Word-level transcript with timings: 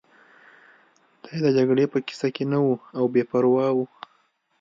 دی 1.27 1.35
د 1.45 1.47
جګړې 1.57 1.85
په 1.93 1.97
کیسه 2.07 2.27
کې 2.35 2.43
نه 2.51 2.59
و 2.63 2.67
او 2.97 3.05
بې 3.13 3.23
پروا 3.29 3.67
و 3.73 3.77